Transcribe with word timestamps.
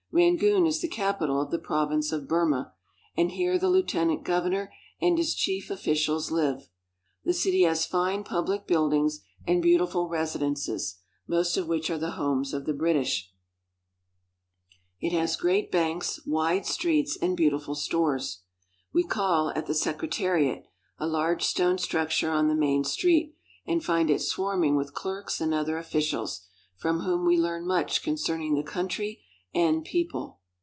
Rangoon 0.13 0.65
is 0.67 0.81
the 0.81 0.89
capital 0.89 1.39
of 1.41 1.51
the 1.51 1.57
Province 1.57 2.11
of 2.11 2.27
Burma, 2.27 2.73
and 3.15 3.31
here 3.31 3.57
the 3.57 3.69
lieuten 3.69 4.11
ant 4.11 4.25
governor 4.25 4.73
and 4.99 5.17
his 5.17 5.33
chief 5.33 5.69
officials 5.69 6.29
live. 6.31 6.67
The 7.23 7.31
city 7.33 7.61
has 7.61 7.85
fine 7.85 8.25
public 8.25 8.67
buildings 8.67 9.21
and 9.47 9.61
beautiful 9.61 10.09
residences, 10.09 10.97
most 11.29 11.55
of 11.55 11.65
which 11.69 11.89
IN 11.89 11.99
BRITISH 12.01 12.09
BURMA 12.09 12.11
213 12.11 12.11
are 12.11 12.11
the 12.11 12.35
homes 12.35 12.53
of 12.53 12.65
the 12.65 12.77
British. 12.77 13.33
It 14.99 15.13
has 15.17 15.37
great 15.37 15.71
banks, 15.71 16.19
wide 16.25 16.65
streets, 16.65 17.15
and 17.15 17.37
beautiful 17.37 17.73
stores. 17.73 18.41
We 18.91 19.03
call 19.03 19.51
at 19.51 19.65
the 19.65 19.73
Secretariat, 19.73 20.65
a 20.97 21.07
large 21.07 21.43
stone 21.45 21.77
structure 21.77 22.31
on 22.31 22.49
the 22.49 22.53
main 22.55 22.83
street, 22.83 23.37
and 23.65 23.81
find 23.81 24.09
it 24.09 24.19
swarm 24.19 24.65
ing 24.65 24.75
with 24.75 24.93
clerks 24.93 25.39
and 25.39 25.53
other 25.53 25.77
officials, 25.77 26.41
from 26.75 26.99
whom 26.99 27.25
we 27.25 27.37
learn 27.37 27.65
much 27.65 28.03
concerning 28.03 28.55
the 28.55 28.61
country 28.63 29.23
and 29.53 29.83
people. 29.83 30.37